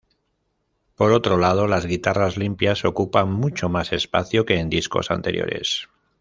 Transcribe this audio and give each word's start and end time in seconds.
Por 0.95 1.11
otro 1.11 1.37
lado, 1.37 1.67
las 1.67 1.85
guitarras 1.85 2.35
limpias 2.35 2.85
ocupan 2.85 3.31
mucho 3.31 3.69
más 3.69 3.93
espacio 3.93 4.47
que 4.47 4.57
en 4.57 4.67
discos 4.67 5.11
anteriores. 5.11 5.89